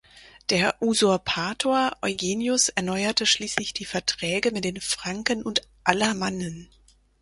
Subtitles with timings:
[0.49, 6.69] Der Usurpator Eugenius erneuerte schließlich die Verträge mit den Franken und Alamannen.